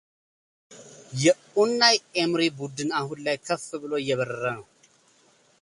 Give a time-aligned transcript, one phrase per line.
[1.23, 4.65] የኡናይ ኤምሪ ቡድን አሁን ላይ ከፍ ብሎ እየበረረ ነው።